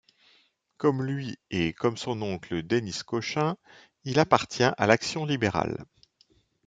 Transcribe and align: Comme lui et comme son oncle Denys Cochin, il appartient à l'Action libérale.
Comme 0.77 1.03
lui 1.03 1.37
et 1.51 1.73
comme 1.73 1.95
son 1.95 2.23
oncle 2.23 2.63
Denys 2.63 3.03
Cochin, 3.05 3.55
il 4.03 4.17
appartient 4.17 4.63
à 4.75 4.87
l'Action 4.87 5.27
libérale. 5.27 5.85